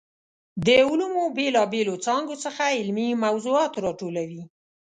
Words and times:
د 0.65 0.67
علومو 0.87 1.23
بېلا 1.37 1.63
بېلو 1.73 1.95
څانګو 2.05 2.35
څخه 2.43 2.63
علمي 2.77 3.07
موضوعات 3.25 3.73
راټولوي. 3.85 4.43